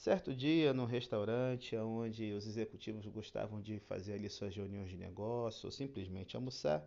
Certo 0.00 0.34
dia, 0.34 0.72
num 0.72 0.86
restaurante 0.86 1.76
onde 1.76 2.32
os 2.32 2.46
executivos 2.46 3.06
gostavam 3.08 3.60
de 3.60 3.78
fazer 3.80 4.14
ali 4.14 4.30
suas 4.30 4.56
reuniões 4.56 4.88
de 4.88 4.96
negócio 4.96 5.66
ou 5.66 5.70
simplesmente 5.70 6.34
almoçar, 6.34 6.82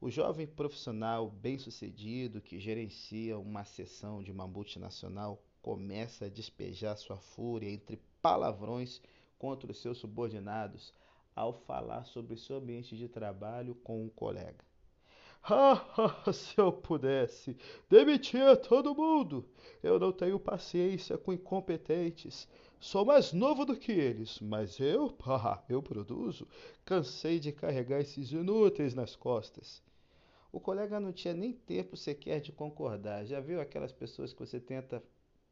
o 0.00 0.10
jovem 0.10 0.46
profissional 0.46 1.28
bem-sucedido 1.28 2.40
que 2.40 2.58
gerencia 2.58 3.38
uma 3.38 3.66
seção 3.66 4.22
de 4.22 4.32
uma 4.32 4.48
multinacional 4.48 5.44
começa 5.60 6.24
a 6.24 6.30
despejar 6.30 6.96
sua 6.96 7.18
fúria 7.18 7.68
entre 7.68 8.00
palavrões 8.22 9.02
contra 9.38 9.70
os 9.70 9.82
seus 9.82 9.98
subordinados 9.98 10.94
ao 11.36 11.52
falar 11.52 12.06
sobre 12.06 12.38
seu 12.38 12.56
ambiente 12.56 12.96
de 12.96 13.08
trabalho 13.08 13.74
com 13.74 14.02
um 14.02 14.08
colega. 14.08 14.64
Ah, 15.50 16.32
se 16.32 16.58
eu 16.58 16.72
pudesse, 16.72 17.56
demitia 17.88 18.56
todo 18.56 18.94
mundo. 18.94 19.48
Eu 19.82 19.98
não 19.98 20.12
tenho 20.12 20.38
paciência 20.38 21.16
com 21.16 21.32
incompetentes. 21.32 22.46
Sou 22.80 23.04
mais 23.04 23.32
novo 23.32 23.64
do 23.64 23.76
que 23.76 23.90
eles, 23.90 24.38
mas 24.40 24.78
eu, 24.78 25.14
ah, 25.26 25.62
eu 25.68 25.82
produzo. 25.82 26.46
Cansei 26.84 27.40
de 27.40 27.50
carregar 27.52 28.00
esses 28.00 28.30
inúteis 28.30 28.94
nas 28.94 29.16
costas. 29.16 29.82
O 30.52 30.60
colega 30.60 31.00
não 31.00 31.12
tinha 31.12 31.34
nem 31.34 31.52
tempo 31.52 31.96
sequer 31.96 32.40
de 32.40 32.52
concordar. 32.52 33.24
Já 33.24 33.40
viu 33.40 33.60
aquelas 33.60 33.92
pessoas 33.92 34.32
que 34.32 34.40
você 34.40 34.60
tenta 34.60 35.02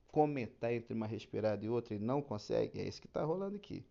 comentar 0.08 0.72
entre 0.72 0.94
uma 0.94 1.06
respirada 1.06 1.64
e 1.64 1.68
outra 1.68 1.94
e 1.94 1.98
não 1.98 2.22
consegue? 2.22 2.80
É 2.80 2.88
isso 2.88 3.00
que 3.00 3.06
está 3.06 3.22
rolando 3.22 3.56
aqui. 3.56 3.84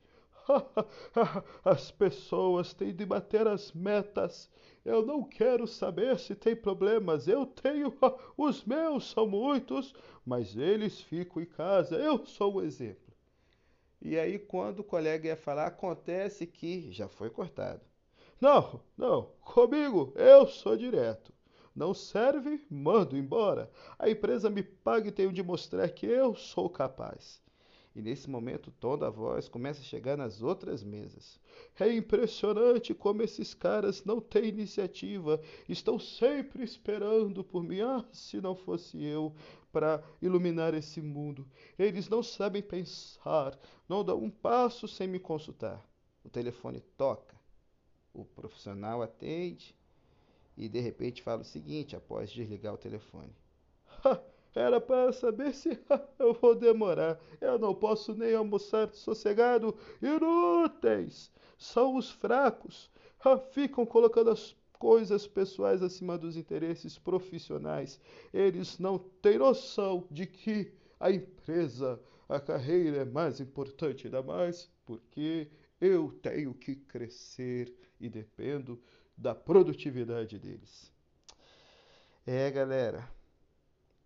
As 1.63 1.91
pessoas 1.91 2.73
têm 2.73 2.93
de 2.93 3.05
bater 3.05 3.47
as 3.47 3.71
metas. 3.73 4.49
Eu 4.83 5.05
não 5.05 5.23
quero 5.23 5.65
saber 5.65 6.19
se 6.19 6.35
tem 6.35 6.55
problemas. 6.55 7.27
Eu 7.27 7.45
tenho. 7.45 7.93
Os 8.37 8.63
meus 8.63 9.09
são 9.11 9.27
muitos, 9.27 9.93
mas 10.25 10.55
eles 10.55 11.01
ficam 11.01 11.41
em 11.41 11.45
casa. 11.45 11.95
Eu 11.95 12.25
sou 12.25 12.55
o 12.55 12.61
exemplo. 12.61 13.13
E 14.01 14.19
aí, 14.19 14.37
quando 14.37 14.79
o 14.79 14.83
colega 14.83 15.27
ia 15.27 15.37
falar, 15.37 15.67
acontece 15.67 16.45
que 16.45 16.91
já 16.91 17.07
foi 17.07 17.29
cortado. 17.29 17.81
Não, 18.39 18.81
não, 18.97 19.31
comigo 19.41 20.13
eu 20.15 20.45
sou 20.45 20.77
direto. 20.77 21.33
Não 21.75 21.93
serve, 21.93 22.63
mando 22.69 23.17
embora. 23.17 23.69
A 23.97 24.09
empresa 24.09 24.49
me 24.49 24.61
paga 24.61 25.07
e 25.09 25.11
tenho 25.11 25.33
de 25.33 25.41
mostrar 25.41 25.89
que 25.89 26.05
eu 26.05 26.35
sou 26.35 26.69
capaz. 26.69 27.41
E 27.95 28.01
nesse 28.01 28.29
momento 28.29 28.67
o 28.67 28.71
tom 28.71 28.97
da 28.97 29.09
voz 29.09 29.47
começa 29.47 29.79
a 29.79 29.83
chegar 29.83 30.17
nas 30.17 30.41
outras 30.41 30.83
mesas. 30.83 31.39
É 31.79 31.89
impressionante 31.93 32.93
como 32.93 33.21
esses 33.21 33.53
caras 33.53 34.03
não 34.03 34.19
têm 34.19 34.49
iniciativa. 34.49 35.39
Estão 35.69 35.97
sempre 35.97 36.61
esperando 36.61 37.41
por 37.41 37.63
mim. 37.63 37.79
Ah, 37.79 38.03
se 38.11 38.41
não 38.41 38.53
fosse 38.53 39.01
eu 39.01 39.33
para 39.71 40.03
iluminar 40.21 40.73
esse 40.73 41.01
mundo. 41.01 41.47
Eles 41.79 42.09
não 42.09 42.21
sabem 42.21 42.61
pensar, 42.61 43.57
não 43.87 44.03
dão 44.03 44.21
um 44.21 44.29
passo 44.29 44.89
sem 44.89 45.07
me 45.07 45.19
consultar. 45.19 45.81
O 46.21 46.29
telefone 46.29 46.81
toca. 46.97 47.35
O 48.13 48.25
profissional 48.25 49.01
atende 49.01 49.73
e 50.57 50.67
de 50.67 50.81
repente 50.81 51.23
fala 51.23 51.41
o 51.41 51.45
seguinte 51.45 51.95
após 51.95 52.29
desligar 52.29 52.73
o 52.73 52.77
telefone. 52.77 53.33
Era 54.55 54.79
para 54.79 55.11
saber 55.11 55.53
se 55.53 55.77
eu 56.17 56.33
vou 56.33 56.55
demorar. 56.55 57.19
Eu 57.41 57.59
não 57.59 57.75
posso 57.75 58.15
nem 58.15 58.33
almoçar 58.33 58.89
sossegado. 58.93 59.77
Inúteis! 60.01 61.29
São 61.57 61.97
os 61.97 62.09
fracos. 62.09 62.89
Ficam 63.51 63.85
colocando 63.85 64.29
as 64.29 64.55
coisas 64.79 65.27
pessoais 65.27 65.81
acima 65.81 66.17
dos 66.17 66.37
interesses 66.37 66.97
profissionais. 66.97 67.99
Eles 68.33 68.79
não 68.79 68.97
têm 68.97 69.37
noção 69.37 70.07
de 70.09 70.25
que 70.25 70.71
a 70.99 71.11
empresa, 71.11 71.99
a 72.29 72.39
carreira 72.39 72.97
é 72.97 73.05
mais 73.05 73.41
importante, 73.41 74.07
ainda 74.07 74.23
mais 74.23 74.69
porque 74.85 75.49
eu 75.81 76.11
tenho 76.21 76.53
que 76.53 76.75
crescer 76.75 77.73
e 77.99 78.07
dependo 78.07 78.81
da 79.17 79.33
produtividade 79.33 80.37
deles. 80.39 80.93
É, 82.25 82.49
galera, 82.51 83.07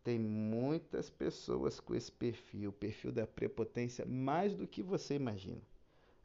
tem 0.09 0.17
muitas 0.17 1.07
pessoas 1.07 1.79
com 1.79 1.93
esse 1.93 2.11
perfil, 2.11 2.71
o 2.71 2.73
perfil 2.73 3.11
da 3.11 3.27
prepotência, 3.27 4.07
mais 4.07 4.55
do 4.55 4.67
que 4.67 4.81
você 4.81 5.13
imagina. 5.13 5.61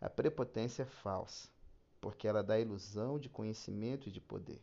A 0.00 0.08
prepotência 0.08 0.84
é 0.84 0.86
falsa, 0.86 1.50
porque 2.00 2.26
ela 2.26 2.42
dá 2.42 2.58
ilusão 2.58 3.18
de 3.18 3.28
conhecimento 3.28 4.08
e 4.08 4.10
de 4.10 4.22
poder. 4.22 4.58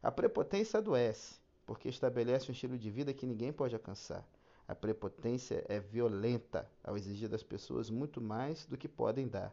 A 0.00 0.12
prepotência 0.12 0.78
adoece, 0.78 1.40
porque 1.66 1.88
estabelece 1.88 2.48
um 2.48 2.52
estilo 2.52 2.78
de 2.78 2.88
vida 2.92 3.12
que 3.12 3.26
ninguém 3.26 3.52
pode 3.52 3.74
alcançar. 3.74 4.24
A 4.68 4.74
prepotência 4.74 5.64
é 5.68 5.80
violenta 5.80 6.70
ao 6.84 6.96
exigir 6.96 7.28
das 7.28 7.42
pessoas 7.42 7.90
muito 7.90 8.20
mais 8.20 8.66
do 8.66 8.78
que 8.78 8.86
podem 8.86 9.26
dar. 9.26 9.52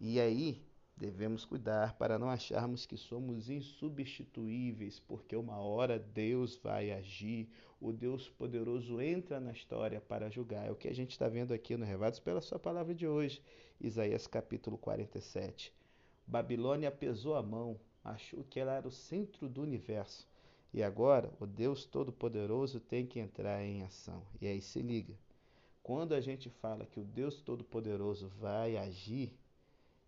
E 0.00 0.18
aí 0.18 0.60
Devemos 1.02 1.44
cuidar 1.44 1.94
para 1.94 2.16
não 2.16 2.30
acharmos 2.30 2.86
que 2.86 2.96
somos 2.96 3.50
insubstituíveis, 3.50 5.00
porque 5.00 5.34
uma 5.34 5.58
hora 5.58 5.98
Deus 5.98 6.54
vai 6.54 6.92
agir, 6.92 7.48
o 7.80 7.92
Deus 7.92 8.28
poderoso 8.28 9.00
entra 9.00 9.40
na 9.40 9.50
história 9.50 10.00
para 10.00 10.30
julgar. 10.30 10.64
É 10.64 10.70
o 10.70 10.76
que 10.76 10.86
a 10.86 10.94
gente 10.94 11.10
está 11.10 11.28
vendo 11.28 11.52
aqui 11.52 11.76
no 11.76 11.84
Revados 11.84 12.20
pela 12.20 12.40
sua 12.40 12.56
palavra 12.56 12.94
de 12.94 13.04
hoje, 13.04 13.42
Isaías 13.80 14.28
capítulo 14.28 14.78
47. 14.78 15.74
Babilônia 16.24 16.88
pesou 16.88 17.34
a 17.34 17.42
mão, 17.42 17.80
achou 18.04 18.44
que 18.44 18.60
ela 18.60 18.74
era 18.74 18.86
o 18.86 18.92
centro 18.92 19.48
do 19.48 19.60
universo. 19.60 20.28
E 20.72 20.84
agora 20.84 21.32
o 21.40 21.46
Deus 21.46 21.84
Todo-Poderoso 21.84 22.78
tem 22.78 23.04
que 23.04 23.18
entrar 23.18 23.60
em 23.64 23.82
ação. 23.82 24.22
E 24.40 24.46
aí 24.46 24.62
se 24.62 24.80
liga. 24.80 25.18
Quando 25.82 26.14
a 26.14 26.20
gente 26.20 26.48
fala 26.48 26.86
que 26.86 27.00
o 27.00 27.04
Deus 27.04 27.42
Todo-Poderoso 27.42 28.28
vai 28.38 28.76
agir, 28.76 29.36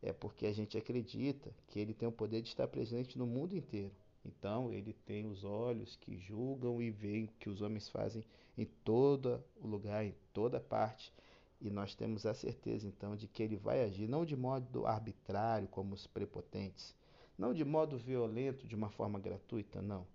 é 0.05 0.13
porque 0.13 0.45
a 0.45 0.53
gente 0.53 0.77
acredita 0.77 1.51
que 1.67 1.81
ele 1.81 1.95
tem 1.95 2.07
o 2.07 2.13
poder 2.13 2.43
de 2.43 2.49
estar 2.49 2.69
presente 2.69 3.17
no 3.19 3.27
mundo 3.27 3.57
inteiro. 3.57 3.91
Então, 4.23 4.71
ele 4.71 4.93
tem 4.93 5.27
os 5.27 5.45
olhos 5.45 5.97
que 5.97 6.19
julgam 6.19 6.81
e 6.81 6.91
veem 6.91 7.25
o 7.25 7.33
que 7.39 7.49
os 7.49 7.63
homens 7.63 7.89
fazem 7.89 8.23
em 8.57 8.67
todo 8.85 9.43
o 9.57 9.67
lugar, 9.67 10.05
em 10.05 10.15
toda 10.33 10.61
parte. 10.61 11.11
E 11.59 11.71
nós 11.71 11.95
temos 11.95 12.27
a 12.27 12.35
certeza, 12.35 12.87
então, 12.87 13.17
de 13.17 13.27
que 13.27 13.43
ele 13.43 13.57
vai 13.57 13.83
agir 13.83 14.07
não 14.07 14.27
de 14.27 14.37
modo 14.37 14.87
arbitrário, 14.87 15.69
como 15.69 15.95
os 15.95 16.07
prepotentes, 16.07 16.95
não 17.39 17.55
de 17.55 17.65
modo 17.65 17.97
violento, 17.97 18.67
de 18.67 18.75
uma 18.75 18.91
forma 18.91 19.19
gratuita, 19.19 19.81
não. 19.81 20.07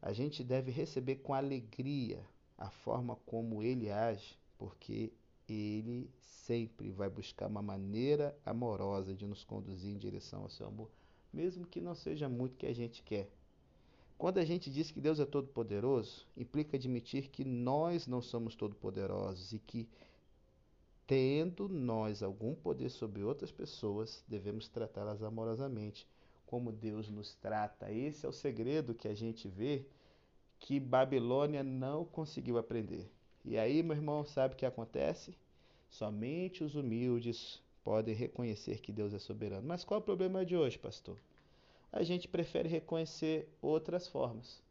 A 0.00 0.12
gente 0.12 0.42
deve 0.42 0.70
receber 0.70 1.16
com 1.16 1.34
alegria 1.34 2.24
a 2.56 2.70
forma 2.70 3.16
como 3.26 3.62
ele 3.62 3.90
age, 3.90 4.38
porque 4.56 5.12
ele 5.48 6.10
sempre 6.20 6.90
vai 6.90 7.08
buscar 7.08 7.46
uma 7.46 7.62
maneira 7.62 8.36
amorosa 8.44 9.14
de 9.14 9.26
nos 9.26 9.44
conduzir 9.44 9.94
em 9.94 9.98
direção 9.98 10.42
ao 10.42 10.50
seu 10.50 10.66
amor, 10.66 10.90
mesmo 11.32 11.66
que 11.66 11.80
não 11.80 11.94
seja 11.94 12.28
muito 12.28 12.56
que 12.56 12.66
a 12.66 12.74
gente 12.74 13.02
quer. 13.02 13.30
Quando 14.16 14.38
a 14.38 14.44
gente 14.44 14.70
diz 14.70 14.90
que 14.90 15.00
Deus 15.00 15.18
é 15.18 15.26
todo-poderoso, 15.26 16.26
implica 16.36 16.76
admitir 16.76 17.28
que 17.28 17.44
nós 17.44 18.06
não 18.06 18.22
somos 18.22 18.54
todo-poderosos 18.54 19.52
e 19.52 19.58
que, 19.58 19.88
tendo 21.06 21.68
nós 21.68 22.22
algum 22.22 22.54
poder 22.54 22.90
sobre 22.90 23.22
outras 23.22 23.50
pessoas, 23.50 24.24
devemos 24.28 24.68
tratá-las 24.68 25.22
amorosamente, 25.22 26.06
como 26.46 26.70
Deus 26.70 27.08
nos 27.08 27.34
trata. 27.34 27.90
Esse 27.90 28.24
é 28.24 28.28
o 28.28 28.32
segredo 28.32 28.94
que 28.94 29.08
a 29.08 29.14
gente 29.14 29.48
vê 29.48 29.84
que 30.58 30.78
Babilônia 30.78 31.62
não 31.62 32.04
conseguiu 32.04 32.56
aprender. 32.56 33.10
E 33.44 33.58
aí, 33.58 33.82
meu 33.82 33.94
irmão, 33.94 34.24
sabe 34.24 34.54
o 34.54 34.56
que 34.56 34.64
acontece? 34.64 35.36
Somente 35.90 36.64
os 36.64 36.74
humildes 36.74 37.62
podem 37.84 38.14
reconhecer 38.14 38.80
que 38.80 38.90
Deus 38.90 39.12
é 39.12 39.18
soberano. 39.18 39.66
Mas 39.66 39.84
qual 39.84 40.00
é 40.00 40.02
o 40.02 40.04
problema 40.04 40.44
de 40.44 40.56
hoje, 40.56 40.78
pastor? 40.78 41.18
A 41.92 42.02
gente 42.02 42.26
prefere 42.26 42.68
reconhecer 42.68 43.48
outras 43.60 44.08
formas. 44.08 44.62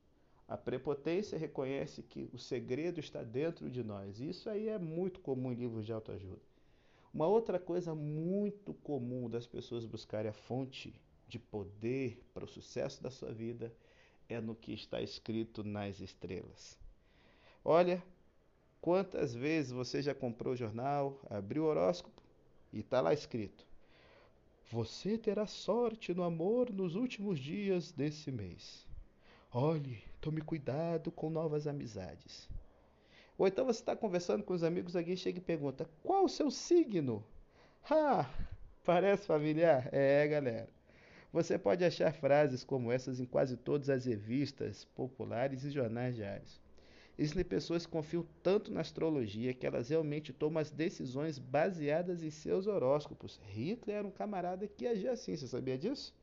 A 0.47 0.57
prepotência 0.57 1.38
reconhece 1.38 2.01
que 2.01 2.28
o 2.34 2.38
segredo 2.38 3.00
está 3.00 3.23
dentro 3.23 3.69
de 3.69 3.84
nós. 3.84 4.19
Isso 4.19 4.50
aí 4.50 4.67
é 4.67 4.79
muito 4.79 5.19
comum 5.19 5.51
em 5.51 5.55
livros 5.55 5.85
de 5.85 5.94
autoajuda. 5.94 6.41
Uma 7.14 7.28
outra 7.28 7.59
coisa 7.59 7.93
muito 7.93 8.73
comum 8.73 9.29
das 9.29 9.46
pessoas 9.46 9.85
buscarem 9.85 10.31
a 10.31 10.34
fonte 10.34 10.93
de 11.28 11.37
poder 11.37 12.20
para 12.34 12.43
o 12.43 12.47
sucesso 12.47 13.02
da 13.02 13.11
sua 13.11 13.31
vida 13.31 13.72
é 14.28 14.41
no 14.41 14.55
que 14.55 14.73
está 14.73 14.99
escrito 14.99 15.64
nas 15.64 16.02
estrelas. 16.02 16.78
Olha, 17.64 18.03
Quantas 18.84 19.34
vezes 19.34 19.72
você 19.72 20.02
já 20.02 20.14
comprou 20.14 20.52
o 20.52 20.58
jornal, 20.58 21.18
abriu 21.30 21.64
o 21.64 21.68
horóscopo 21.68 22.22
e 22.74 22.82
está 22.82 23.00
lá 23.00 23.14
escrito: 23.14 23.66
Você 24.70 25.18
terá 25.18 25.47
sorte 25.47 26.14
no 26.14 26.22
amor 26.22 26.70
nos 26.70 26.94
últimos 26.94 27.40
dias 27.40 27.94
desse 27.94 28.30
mês. 28.30 28.85
Olhe, 29.53 30.03
tome 30.20 30.41
cuidado 30.41 31.14
com 31.14 31.30
novas 31.30 31.66
amizades. 31.66 32.50
Ou 33.38 33.47
então 33.47 33.64
você 33.64 33.80
está 33.80 33.96
conversando 33.96 34.44
com 34.44 34.53
os 34.53 34.66
amigos, 34.66 34.97
alguém 34.97 35.16
chega 35.16 35.38
e 35.38 35.41
pergunta: 35.41 35.90
Qual 36.03 36.26
o 36.26 36.30
seu 36.30 36.52
signo? 36.52 37.24
Ah, 37.90 38.30
parece 38.84 39.26
familiar? 39.26 39.88
É, 39.94 40.28
galera. 40.28 40.68
Você 41.32 41.58
pode 41.58 41.85
achar 41.85 42.12
frases 42.12 42.66
como 42.66 42.91
essas 42.91 43.22
em 43.22 43.26
quase 43.26 43.56
todas 43.56 43.90
as 43.90 44.03
revistas 44.03 44.84
populares 44.94 45.64
e 45.64 45.72
jornais 45.72 46.18
diários. 46.18 46.62
Existem 47.17 47.45
pessoas 47.45 47.85
que 47.85 47.91
confiam 47.91 48.25
tanto 48.41 48.71
na 48.71 48.81
astrologia 48.81 49.53
que 49.53 49.67
elas 49.67 49.89
realmente 49.89 50.33
tomam 50.33 50.59
as 50.59 50.71
decisões 50.71 51.37
baseadas 51.37 52.23
em 52.23 52.31
seus 52.31 52.65
horóscopos. 52.65 53.39
Hitler 53.49 53.97
era 53.97 54.07
um 54.07 54.11
camarada 54.11 54.67
que 54.67 54.87
agia 54.87 55.11
assim, 55.11 55.35
você 55.35 55.47
sabia 55.47 55.77
disso? 55.77 56.13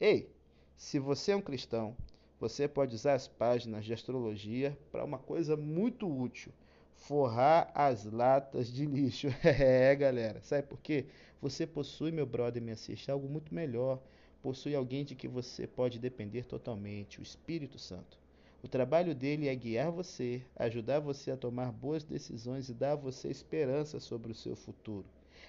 Ei, 0.00 0.28
se 0.76 0.98
você 0.98 1.30
é 1.30 1.36
um 1.36 1.40
cristão, 1.40 1.96
você 2.40 2.66
pode 2.66 2.96
usar 2.96 3.14
as 3.14 3.28
páginas 3.28 3.84
de 3.84 3.92
astrologia 3.92 4.76
para 4.90 5.04
uma 5.04 5.18
coisa 5.18 5.56
muito 5.56 6.08
útil: 6.08 6.52
forrar 6.94 7.70
as 7.72 8.04
latas 8.04 8.72
de 8.72 8.86
lixo. 8.86 9.28
é, 9.44 9.94
galera, 9.94 10.40
sabe 10.42 10.66
por 10.66 10.80
quê? 10.80 11.06
Você 11.40 11.64
possui, 11.64 12.10
meu 12.10 12.26
brother, 12.26 12.60
me 12.60 12.72
assiste, 12.72 13.10
algo 13.10 13.28
muito 13.28 13.54
melhor. 13.54 14.00
Possui 14.42 14.74
alguém 14.74 15.04
de 15.04 15.14
que 15.14 15.28
você 15.28 15.66
pode 15.66 15.98
depender 15.98 16.44
totalmente, 16.44 17.20
o 17.20 17.22
Espírito 17.22 17.78
Santo. 17.78 18.18
O 18.60 18.66
trabalho 18.66 19.14
dele 19.14 19.46
é 19.46 19.54
guiar 19.54 19.92
você, 19.92 20.42
ajudar 20.56 20.98
você 20.98 21.30
a 21.30 21.36
tomar 21.36 21.70
boas 21.70 22.02
decisões 22.02 22.68
e 22.68 22.74
dar 22.74 22.92
a 22.92 22.96
você 22.96 23.28
esperança 23.28 24.00
sobre 24.00 24.32
o 24.32 24.34
seu 24.34 24.56
futuro. 24.56 25.06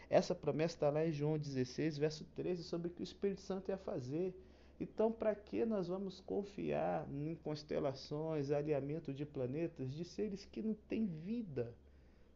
Essa 0.09 0.35
promessa 0.35 0.75
está 0.75 0.89
lá 0.91 1.05
em 1.05 1.11
João 1.11 1.37
16, 1.37 1.97
verso 1.97 2.23
13, 2.35 2.63
sobre 2.63 2.87
o 2.87 2.91
que 2.91 3.01
o 3.01 3.03
Espírito 3.03 3.41
Santo 3.41 3.69
ia 3.69 3.77
fazer. 3.77 4.35
Então, 4.79 5.11
para 5.11 5.33
que 5.33 5.65
nós 5.65 5.87
vamos 5.87 6.19
confiar 6.19 7.07
em 7.11 7.35
constelações, 7.43 8.51
alinhamento 8.51 9.11
de 9.11 9.25
planetas, 9.25 9.91
de 9.91 10.05
seres 10.05 10.45
que 10.45 10.61
não 10.61 10.75
têm 10.87 11.05
vida? 11.05 11.73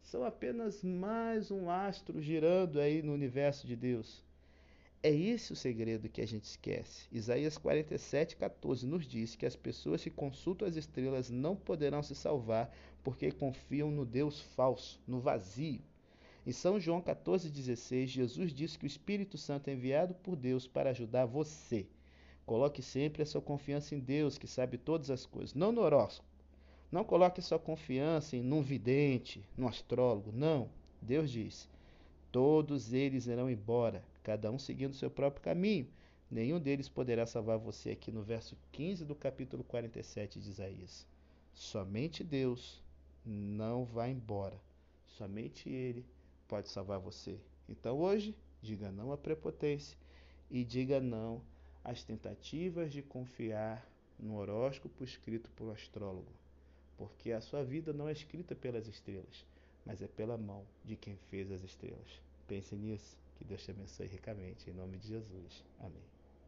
São 0.02 0.26
apenas 0.26 0.84
mais 0.84 1.52
um 1.52 1.70
astro 1.70 2.20
girando 2.20 2.80
aí 2.80 3.02
no 3.02 3.14
universo 3.14 3.66
de 3.66 3.76
Deus. 3.76 4.24
É 5.06 5.14
esse 5.14 5.52
o 5.52 5.56
segredo 5.56 6.08
que 6.08 6.22
a 6.22 6.26
gente 6.26 6.46
esquece. 6.46 7.10
Isaías 7.12 7.58
47, 7.58 8.38
14 8.38 8.88
nos 8.88 9.06
diz 9.06 9.36
que 9.36 9.46
as 9.46 9.54
pessoas 9.54 10.02
que 10.02 10.10
consultam 10.10 10.66
as 10.66 10.78
estrelas 10.78 11.30
não 11.30 11.58
poderão 11.58 12.02
se 12.02 12.16
salvar 12.16 12.74
porque 13.04 13.30
confiam 13.30 13.92
no 13.92 14.06
Deus 14.06 14.40
falso, 14.40 15.02
no 15.06 15.20
vazio. 15.20 15.82
Em 16.48 16.54
São 16.54 16.80
João 16.80 17.02
14,16, 17.02 18.06
Jesus 18.06 18.54
disse 18.54 18.80
que 18.80 18.86
o 18.86 18.88
Espírito 18.88 19.38
Santo 19.38 19.68
é 19.68 19.74
enviado 19.74 20.14
por 20.14 20.38
Deus 20.38 20.68
para 20.68 20.92
ajudar 20.92 21.26
você. 21.26 21.86
Coloque 22.46 22.82
sempre 22.82 23.24
a 23.24 23.26
sua 23.26 23.42
confiança 23.42 23.94
em 23.94 24.00
Deus, 24.00 24.38
que 24.38 24.48
sabe 24.48 24.78
todas 24.78 25.12
as 25.12 25.26
coisas, 25.26 25.54
não 25.54 25.74
no 25.74 25.82
horóscopo. 25.82 26.30
Não 26.90 27.04
coloque 27.04 27.42
sua 27.42 27.60
confiança 27.60 28.38
em 28.38 28.42
num 28.42 28.62
vidente, 28.62 29.44
num 29.58 29.68
astrólogo. 29.68 30.32
Não. 30.32 30.70
Deus 31.02 31.30
diz: 31.30 31.68
todos 32.32 32.94
eles 32.94 33.28
irão 33.28 33.50
embora 33.50 34.02
cada 34.24 34.50
um 34.52 34.58
seguindo 34.58 34.96
seu 34.96 35.12
próprio 35.12 35.44
caminho. 35.44 35.88
Nenhum 36.32 36.60
deles 36.60 36.90
poderá 36.90 37.28
salvar 37.28 37.60
você 37.60 37.92
aqui 37.92 38.12
no 38.12 38.24
verso 38.24 38.58
15 38.72 39.06
do 39.06 39.14
capítulo 39.14 39.64
47 39.64 40.40
de 40.40 40.50
Isaías. 40.50 41.06
Somente 41.54 42.24
Deus 42.24 42.82
não 43.24 43.86
vai 43.86 44.10
embora. 44.12 44.60
Somente 45.06 45.70
Ele 45.70 46.04
pode 46.48 46.70
salvar 46.70 47.00
você. 47.00 47.38
Então 47.70 48.00
hoje, 48.00 48.36
diga 48.62 48.92
não 48.92 49.12
à 49.12 49.18
prepotência 49.18 49.98
e 50.50 50.64
diga 50.64 51.00
não 51.00 51.42
às 51.84 52.04
tentativas 52.04 52.92
de 52.92 53.02
confiar 53.02 53.86
no 54.18 54.38
horóscopo 54.38 55.04
escrito 55.04 55.50
por 55.52 55.68
um 55.68 55.72
astrólogo. 55.72 56.32
Porque 56.98 57.32
a 57.32 57.42
sua 57.42 57.64
vida 57.64 57.92
não 57.92 58.08
é 58.08 58.12
escrita 58.12 58.56
pelas 58.56 58.88
estrelas, 58.88 59.46
mas 59.86 60.02
é 60.02 60.08
pela 60.08 60.38
mão 60.38 60.64
de 60.84 60.96
quem 60.96 61.18
fez 61.30 61.52
as 61.52 61.64
estrelas. 61.64 62.22
Pense 62.48 62.76
nisso. 62.76 63.23
Que 63.36 63.44
Deus 63.44 63.64
te 63.64 63.72
abençoe 63.72 64.08
ricamente. 64.08 64.70
Em 64.70 64.74
nome 64.74 64.98
de 64.98 65.08
Jesus. 65.08 65.64
Amém. 65.80 66.04